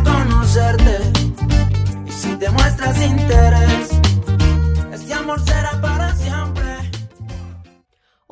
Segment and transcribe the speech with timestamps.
[0.00, 0.98] conocerte.
[2.06, 3.90] Y si te muestras interés,
[4.92, 5.91] este amor será para.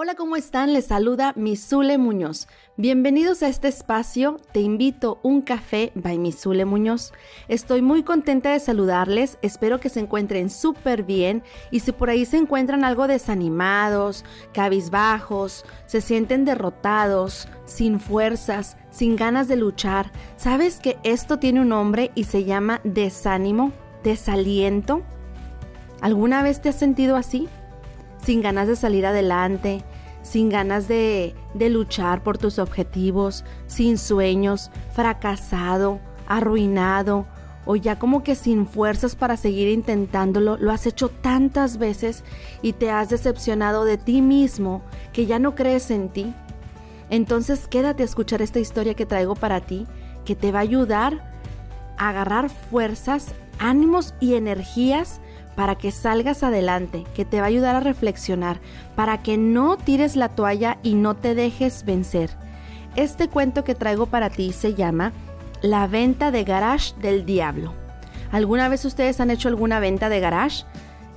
[0.00, 0.72] Hola, ¿cómo están?
[0.72, 2.46] Les saluda Misule Muñoz.
[2.76, 4.36] Bienvenidos a este espacio.
[4.52, 7.12] Te invito un café by Misule Muñoz.
[7.48, 9.38] Estoy muy contenta de saludarles.
[9.42, 11.42] Espero que se encuentren súper bien
[11.72, 19.16] y si por ahí se encuentran algo desanimados, cabizbajos, se sienten derrotados, sin fuerzas, sin
[19.16, 23.72] ganas de luchar, ¿sabes que esto tiene un nombre y se llama desánimo,
[24.04, 25.02] desaliento?
[26.00, 27.48] ¿Alguna vez te has sentido así?
[28.22, 29.82] sin ganas de salir adelante,
[30.28, 37.26] sin ganas de, de, luchar por tus objetivos, sin sueños, fracasado, arruinado
[37.64, 42.24] o ya como que sin fuerzas para seguir intentándolo, lo has hecho tantas veces
[42.62, 46.34] y te has decepcionado de ti mismo que ya no crees en ti.
[47.10, 49.86] Entonces quédate a escuchar esta historia que traigo para ti,
[50.24, 51.34] que te va a ayudar
[51.98, 55.20] a agarrar fuerzas, ánimos y energías
[55.58, 58.60] para que salgas adelante, que te va a ayudar a reflexionar,
[58.94, 62.30] para que no tires la toalla y no te dejes vencer.
[62.94, 65.12] Este cuento que traigo para ti se llama
[65.60, 67.74] La venta de garage del diablo.
[68.30, 70.64] ¿Alguna vez ustedes han hecho alguna venta de garage?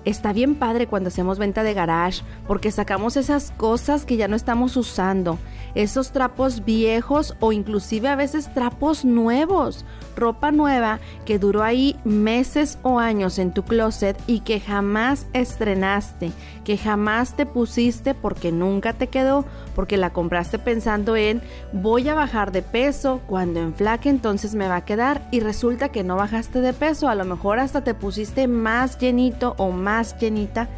[0.06, 4.36] Está bien padre cuando hacemos venta de garage porque sacamos esas cosas que ya no
[4.36, 5.38] estamos usando,
[5.75, 12.77] esos trapos viejos o inclusive a veces trapos nuevos, ropa nueva que duró ahí meses
[12.83, 16.31] o años en tu closet y que jamás estrenaste,
[16.64, 21.42] que jamás te pusiste porque nunca te quedó, porque la compraste pensando en
[21.73, 26.03] voy a bajar de peso, cuando enflaque entonces me va a quedar y resulta que
[26.03, 30.69] no bajaste de peso, a lo mejor hasta te pusiste más llenito o más llenita.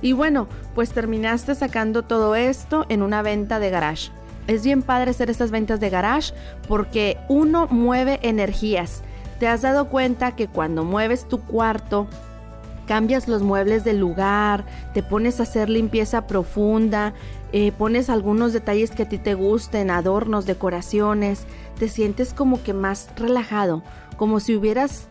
[0.00, 4.10] Y bueno, pues terminaste sacando todo esto en una venta de garage.
[4.46, 6.34] Es bien padre hacer estas ventas de garage
[6.68, 9.02] porque uno mueve energías.
[9.38, 12.06] ¿Te has dado cuenta que cuando mueves tu cuarto,
[12.86, 14.64] cambias los muebles del lugar,
[14.94, 17.14] te pones a hacer limpieza profunda,
[17.52, 21.44] eh, pones algunos detalles que a ti te gusten, adornos, decoraciones,
[21.78, 23.82] te sientes como que más relajado,
[24.16, 25.08] como si hubieras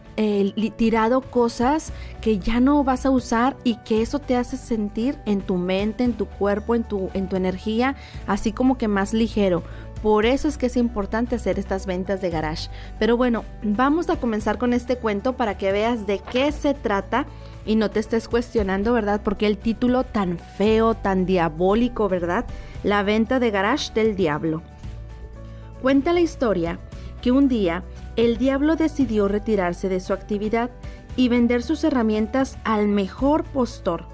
[0.78, 1.92] tirado cosas
[2.22, 6.04] que ya no vas a usar y que eso te hace sentir en tu mente,
[6.04, 7.96] en tu cuerpo, en tu, en tu energía,
[8.28, 9.64] así como que más ligero.
[10.02, 12.70] Por eso es que es importante hacer estas ventas de garage.
[12.98, 17.28] Pero bueno, vamos a comenzar con este cuento para que veas de qué se trata
[17.66, 19.22] y no te estés cuestionando, ¿verdad?
[19.24, 22.46] Porque el título tan feo, tan diabólico, ¿verdad?
[22.84, 24.64] La venta de garage del diablo.
[25.84, 26.80] Cuenta la historia
[27.22, 27.84] que un día
[28.16, 30.70] el diablo decidió retirarse de su actividad
[31.16, 34.06] y vender sus herramientas al mejor postor.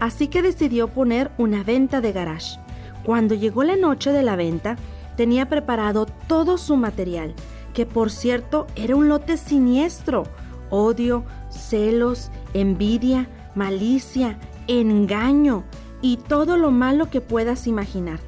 [0.00, 2.58] Así que decidió poner una venta de garage.
[3.04, 4.76] Cuando llegó la noche de la venta,
[5.16, 7.34] tenía preparado todo su material,
[7.72, 10.24] que por cierto era un lote siniestro.
[10.70, 15.64] Odio, celos, envidia, malicia, engaño
[16.00, 18.20] y todo lo malo que puedas imaginar.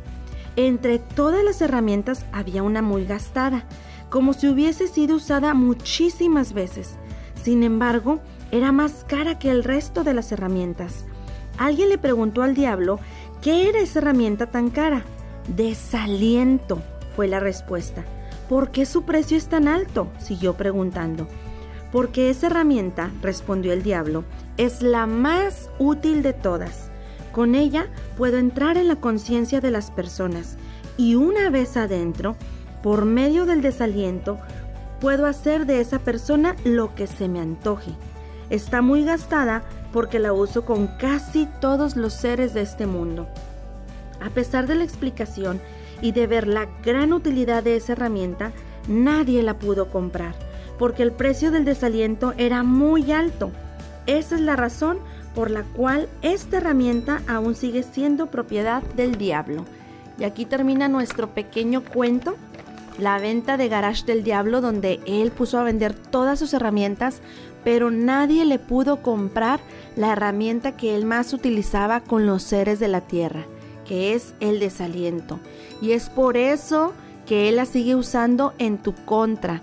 [0.57, 3.65] Entre todas las herramientas había una muy gastada,
[4.11, 6.97] como si hubiese sido usada muchísimas veces.
[7.43, 11.05] Sin embargo, era más cara que el resto de las herramientas.
[11.59, 13.01] Alguien le preguntó al diablo
[13.43, 15.05] qué era esa herramienta tan cara.
[15.49, 16.83] Desaliento,
[17.15, 18.05] fue la respuesta.
[18.49, 20.09] ¿Por qué su precio es tan alto?
[20.19, 21.27] siguió preguntando.
[21.93, 24.25] Porque esa herramienta, respondió el diablo,
[24.57, 26.91] es la más útil de todas.
[27.33, 27.87] Con ella
[28.17, 30.57] puedo entrar en la conciencia de las personas
[30.97, 32.37] y una vez adentro,
[32.83, 34.39] por medio del desaliento,
[35.01, 37.93] puedo hacer de esa persona lo que se me antoje.
[38.51, 43.27] Está muy gastada porque la uso con casi todos los seres de este mundo.
[44.25, 45.61] A pesar de la explicación
[46.01, 48.53] y de ver la gran utilidad de esa herramienta,
[48.89, 50.35] nadie la pudo comprar,
[50.79, 53.51] porque el precio del desaliento era muy alto.
[54.07, 54.99] Esa es la razón
[55.35, 59.65] por la cual esta herramienta aún sigue siendo propiedad del diablo.
[60.19, 62.37] Y aquí termina nuestro pequeño cuento
[62.99, 67.21] la venta de Garage del Diablo, donde él puso a vender todas sus herramientas,
[67.65, 69.61] pero nadie le pudo comprar
[69.97, 73.45] la herramienta que él más utilizaba con los seres de la tierra,
[73.85, 75.41] que es el desaliento.
[75.83, 76.93] Y es por eso
[77.27, 79.63] que él la sigue usando en tu contra,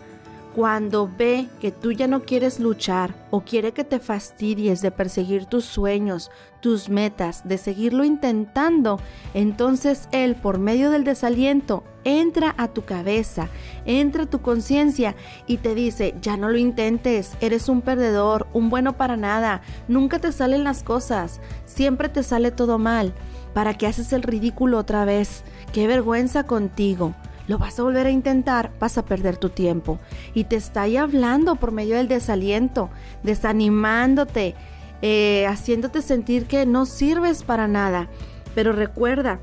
[0.56, 5.46] cuando ve que tú ya no quieres luchar o quiere que te fastidies de perseguir
[5.46, 6.30] tus sueños,
[6.62, 9.00] tus metas, de seguirlo intentando,
[9.34, 13.50] entonces Él, por medio del desaliento, entra a tu cabeza,
[13.86, 15.16] entra a tu conciencia
[15.48, 20.20] y te dice, ya no lo intentes, eres un perdedor, un bueno para nada, nunca
[20.20, 23.14] te salen las cosas, siempre te sale todo mal.
[23.54, 25.44] ¿Para qué haces el ridículo otra vez?
[25.74, 27.14] ¡Qué vergüenza contigo!
[27.48, 30.00] Lo vas a volver a intentar, vas a perder tu tiempo.
[30.34, 32.90] Y te está ahí hablando por medio del desaliento,
[33.24, 34.56] desanimándote,
[35.02, 38.08] eh, haciéndote sentir que no sirves para nada.
[38.56, 39.40] Pero recuerda,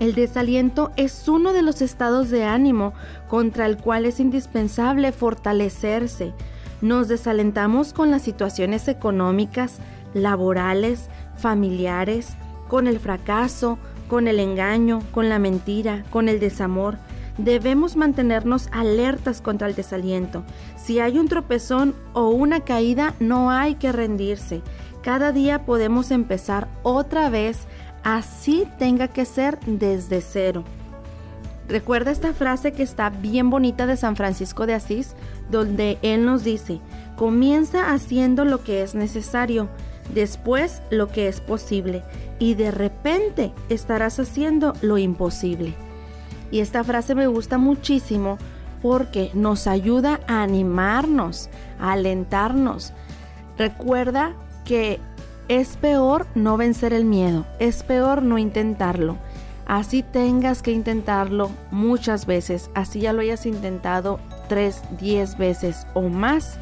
[0.00, 2.92] el desaliento es uno de los estados de ánimo
[3.28, 6.32] contra el cual es indispensable fortalecerse.
[6.80, 9.78] Nos desalentamos con las situaciones económicas,
[10.14, 12.36] laborales, familiares,
[12.68, 16.96] con el fracaso, con el engaño, con la mentira, con el desamor.
[17.38, 20.44] Debemos mantenernos alertas contra el desaliento.
[20.76, 24.60] Si hay un tropezón o una caída, no hay que rendirse.
[25.02, 27.60] Cada día podemos empezar otra vez,
[28.02, 30.64] así tenga que ser desde cero.
[31.68, 35.14] Recuerda esta frase que está bien bonita de San Francisco de Asís,
[35.50, 36.80] donde él nos dice,
[37.16, 39.68] comienza haciendo lo que es necesario,
[40.12, 42.02] después lo que es posible,
[42.38, 45.74] y de repente estarás haciendo lo imposible.
[46.50, 48.38] Y esta frase me gusta muchísimo
[48.82, 51.50] porque nos ayuda a animarnos,
[51.80, 52.92] a alentarnos.
[53.56, 54.34] Recuerda
[54.64, 55.00] que
[55.48, 59.16] es peor no vencer el miedo, es peor no intentarlo.
[59.66, 64.18] Así tengas que intentarlo muchas veces, así ya lo hayas intentado
[64.48, 66.58] tres, diez veces o más,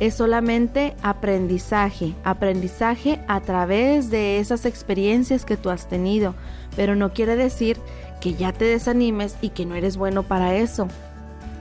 [0.00, 6.34] es solamente aprendizaje, aprendizaje a través de esas experiencias que tú has tenido,
[6.76, 7.78] pero no quiere decir
[8.20, 10.88] que ya te desanimes y que no eres bueno para eso.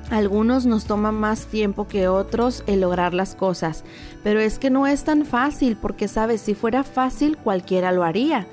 [0.10, 3.84] Algunos nos toman más tiempo que otros el lograr las cosas,
[4.24, 8.48] pero es que no es tan fácil porque sabes, si fuera fácil cualquiera lo haría.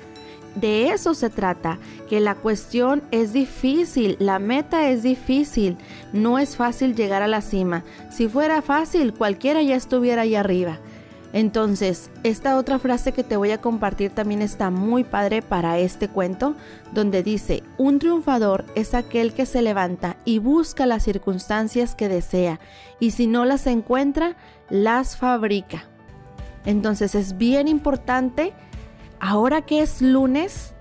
[0.55, 5.77] De eso se trata, que la cuestión es difícil, la meta es difícil,
[6.11, 7.83] no es fácil llegar a la cima.
[8.09, 10.79] Si fuera fácil, cualquiera ya estuviera ahí arriba.
[11.33, 16.09] Entonces, esta otra frase que te voy a compartir también está muy padre para este
[16.09, 16.55] cuento,
[16.93, 22.59] donde dice, un triunfador es aquel que se levanta y busca las circunstancias que desea,
[22.99, 24.35] y si no las encuentra,
[24.69, 25.85] las fabrica.
[26.65, 28.53] Entonces es bien importante,
[29.21, 30.73] ahora que es lunes,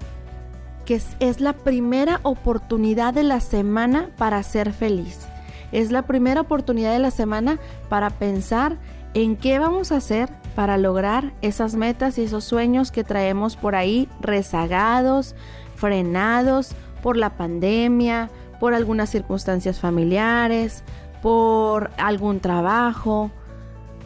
[0.87, 5.29] que es, es la primera oportunidad de la semana para ser feliz.
[5.71, 8.79] Es la primera oportunidad de la semana para pensar
[9.15, 13.77] en qué vamos a hacer para lograr esas metas y esos sueños que traemos por
[13.77, 15.37] ahí rezagados,
[15.77, 16.73] frenados
[17.03, 20.83] por la pandemia, por algunas circunstancias familiares,
[21.23, 23.31] por algún trabajo,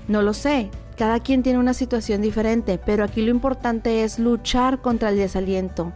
[0.08, 0.70] no lo sé.
[0.96, 5.92] Cada quien tiene una situación diferente, pero aquí lo importante es luchar contra el desaliento.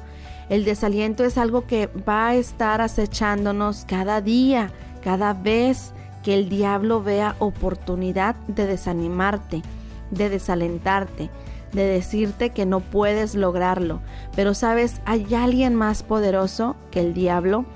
[0.48, 4.72] El desaliento es algo que va a estar acechándonos cada día,
[5.04, 5.92] cada vez
[6.22, 9.62] que el diablo vea oportunidad de desanimarte,
[10.10, 11.30] de desalentarte,
[11.72, 14.00] de decirte que no puedes lograrlo.
[14.34, 17.66] Pero sabes, hay alguien más poderoso que el diablo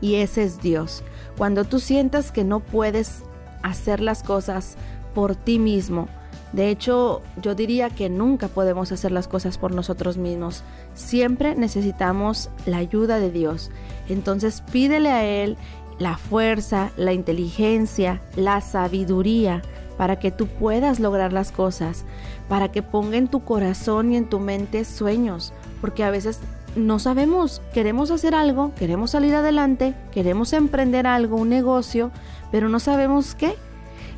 [0.00, 1.02] y ese es Dios.
[1.36, 3.24] Cuando tú sientas que no puedes
[3.62, 4.76] hacer las cosas
[5.14, 6.08] por ti mismo,
[6.54, 10.62] de hecho, yo diría que nunca podemos hacer las cosas por nosotros mismos.
[10.94, 13.72] Siempre necesitamos la ayuda de Dios.
[14.08, 15.56] Entonces pídele a Él
[15.98, 19.62] la fuerza, la inteligencia, la sabiduría
[19.98, 22.04] para que tú puedas lograr las cosas,
[22.48, 26.38] para que ponga en tu corazón y en tu mente sueños, porque a veces
[26.76, 32.12] no sabemos, queremos hacer algo, queremos salir adelante, queremos emprender algo, un negocio,
[32.52, 33.56] pero no sabemos qué.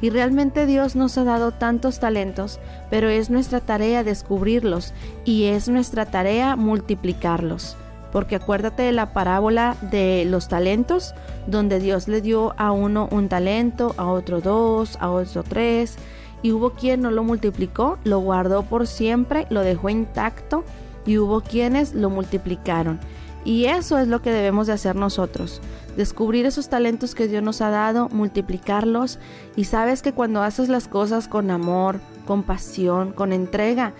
[0.00, 2.60] Y realmente Dios nos ha dado tantos talentos,
[2.90, 4.92] pero es nuestra tarea descubrirlos
[5.24, 7.76] y es nuestra tarea multiplicarlos
[8.16, 11.14] porque acuérdate de la parábola de los talentos,
[11.46, 15.96] donde Dios le dio a uno un talento, a otro dos, a otro tres,
[16.40, 20.64] y hubo quien no lo multiplicó, lo guardó por siempre, lo dejó intacto,
[21.04, 23.00] y hubo quienes lo multiplicaron.
[23.44, 25.60] Y eso es lo que debemos de hacer nosotros,
[25.96, 29.18] descubrir esos talentos que Dios nos ha dado, multiplicarlos,
[29.56, 33.92] y sabes que cuando haces las cosas con amor, con pasión, con entrega,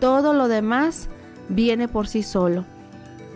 [0.00, 1.08] todo lo demás
[1.48, 2.64] viene por sí solo.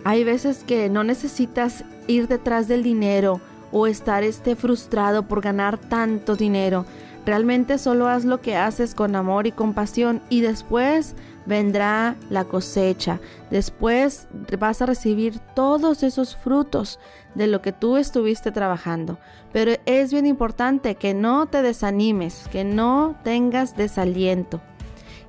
[0.04, 3.40] Hay veces que no necesitas ir detrás del dinero
[3.72, 6.86] o estar este frustrado por ganar tanto dinero.
[7.26, 13.18] Realmente solo haz lo que haces con amor y compasión y después vendrá la cosecha.
[13.50, 14.28] Después
[14.60, 17.00] vas a recibir todos esos frutos
[17.34, 19.18] de lo que tú estuviste trabajando.
[19.52, 24.60] Pero es bien importante que no te desanimes, que no tengas desaliento.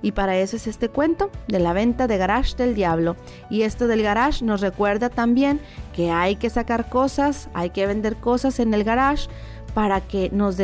[0.04, 3.16] Y para eso es este cuento de la venta de garage del diablo.
[3.50, 5.60] Y esto del garage nos recuerda también
[5.96, 9.28] que hay que sacar cosas, hay que vender cosas en el garage
[9.74, 10.58] para que nos,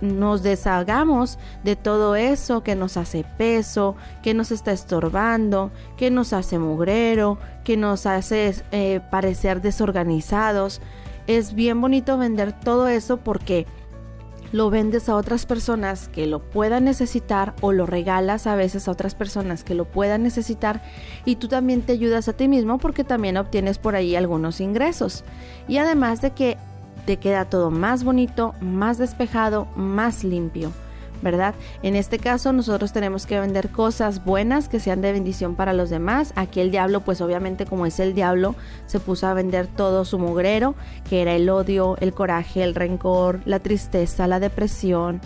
[0.00, 6.32] nos deshagamos de todo eso que nos hace peso, que nos está estorbando, que nos
[6.32, 10.80] hace mugrero, que nos hace eh, parecer desorganizados.
[11.26, 13.66] Es bien bonito vender todo eso porque
[14.52, 18.90] lo vendes a otras personas que lo puedan necesitar o lo regalas a veces a
[18.90, 20.82] otras personas que lo puedan necesitar
[21.24, 25.24] y tú también te ayudas a ti mismo porque también obtienes por ahí algunos ingresos.
[25.68, 26.58] Y además de que
[27.06, 30.72] te queda todo más bonito, más despejado, más limpio.
[31.22, 31.54] ¿verdad?
[31.82, 35.88] En este caso nosotros tenemos que vender cosas buenas que sean de bendición para los
[35.88, 36.32] demás.
[36.36, 38.54] Aquí el diablo, pues obviamente como es el diablo,
[38.86, 40.74] se puso a vender todo su mugrero,
[41.08, 45.20] que era el odio, el coraje, el rencor, la tristeza, la depresión.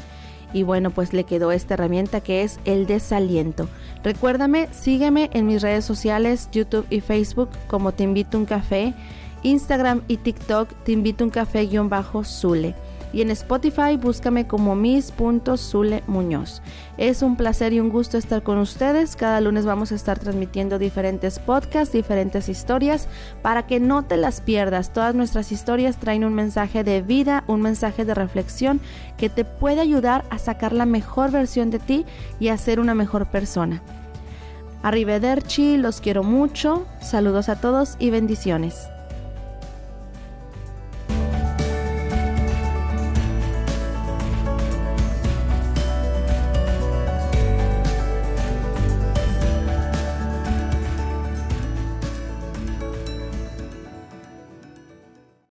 [0.52, 3.68] Y bueno, pues le quedó esta herramienta que es el desaliento.
[4.04, 8.94] Recuérdame, sígueme en mis redes sociales, YouTube y Facebook como Te Invito a un Café.
[9.42, 12.74] Instagram y TikTok te invito un café-zule.
[13.12, 16.60] Y en Spotify búscame como mis.zule Muñoz.
[16.98, 19.16] Es un placer y un gusto estar con ustedes.
[19.16, 23.08] Cada lunes vamos a estar transmitiendo diferentes podcasts, diferentes historias,
[23.42, 24.92] para que no te las pierdas.
[24.92, 28.80] Todas nuestras historias traen un mensaje de vida, un mensaje de reflexión
[29.16, 32.04] que te puede ayudar a sacar la mejor versión de ti
[32.38, 33.82] y a ser una mejor persona.
[34.82, 36.86] Arrivederci, los quiero mucho.
[37.00, 38.88] Saludos a todos y bendiciones.